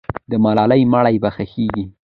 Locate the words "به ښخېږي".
1.23-1.83